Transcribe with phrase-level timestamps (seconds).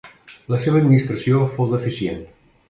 [0.53, 2.27] La seva administració fou deficient.